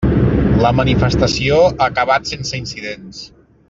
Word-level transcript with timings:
La 0.63 0.71
manifestació 0.79 1.59
ha 1.69 1.91
acabat 1.91 2.35
sense 2.35 2.59
incidents. 2.65 3.27